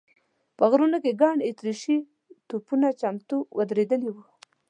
په 0.57 0.63
غرونو 0.71 0.97
کې 1.03 1.17
ګڼ 1.21 1.35
اتریشي 1.49 1.97
توپونه 2.49 2.87
چمتو 2.99 3.37
ودرېدلي 3.57 4.09
و. 4.15 4.17